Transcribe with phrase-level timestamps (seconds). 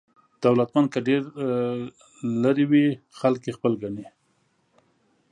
[0.43, 1.21] دولتمند که ډېر
[2.43, 2.85] لرې وي
[3.19, 4.05] خلک یې خپل ګڼي.